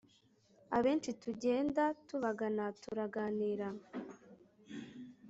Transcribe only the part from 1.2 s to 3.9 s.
tugenda tubagana, turaganira